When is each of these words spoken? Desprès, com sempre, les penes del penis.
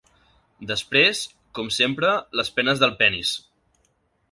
Desprès, 0.71 1.21
com 1.59 1.69
sempre, 1.77 2.15
les 2.41 2.51
penes 2.57 2.83
del 2.87 2.97
penis. 3.03 3.37